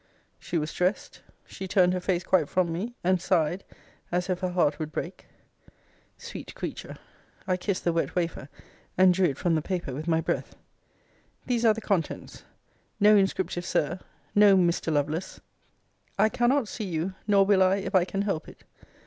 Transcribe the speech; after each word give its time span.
She 0.39 0.57
was 0.57 0.73
dressed. 0.73 1.21
She 1.45 1.67
turned 1.67 1.93
her 1.93 1.99
face 1.99 2.23
quite 2.23 2.49
from 2.49 2.73
me; 2.73 2.95
and 3.03 3.21
sighed, 3.21 3.63
as 4.11 4.31
if 4.31 4.39
her 4.39 4.49
heart 4.49 4.79
would 4.79 4.91
break. 4.91 5.27
Sweet 6.17 6.55
creature: 6.55 6.97
I 7.45 7.55
kissed 7.55 7.83
the 7.83 7.93
wet 7.93 8.15
wafer, 8.15 8.49
and 8.97 9.13
drew 9.13 9.27
it 9.27 9.37
from 9.37 9.53
the 9.53 9.61
paper 9.61 9.93
with 9.93 10.07
my 10.07 10.19
breath. 10.19 10.55
These 11.45 11.65
are 11.65 11.75
the 11.75 11.81
contents. 11.81 12.43
No 12.99 13.15
inscriptive 13.15 13.63
Sir! 13.63 13.99
No 14.33 14.55
Mr. 14.57 14.91
Lovelace! 14.91 15.39
I 16.17 16.29
cannot 16.29 16.67
see 16.67 16.85
you: 16.85 17.13
nor 17.27 17.45
will 17.45 17.61
I, 17.61 17.75
if 17.75 17.93
I 17.93 18.03
can 18.03 18.23
help 18.23 18.49
it. 18.49 18.63